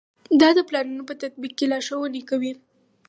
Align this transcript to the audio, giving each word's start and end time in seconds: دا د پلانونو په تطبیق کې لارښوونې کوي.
دا 0.41 0.49
د 0.57 0.59
پلانونو 0.69 1.03
په 1.09 1.13
تطبیق 1.21 1.53
کې 1.57 1.65
لارښوونې 1.71 2.21
کوي. 2.29 2.53